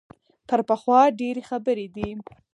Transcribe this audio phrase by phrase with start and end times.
[0.49, 2.09] تر پخوا ډېرې خبرې دي.